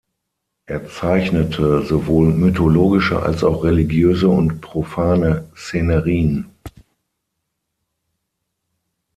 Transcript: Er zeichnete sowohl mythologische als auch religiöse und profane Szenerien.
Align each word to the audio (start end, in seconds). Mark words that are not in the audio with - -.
Er 0.65 0.87
zeichnete 0.89 1.85
sowohl 1.85 2.33
mythologische 2.33 3.21
als 3.21 3.43
auch 3.43 3.63
religiöse 3.63 4.29
und 4.29 4.59
profane 4.59 5.47
Szenerien. 5.55 6.49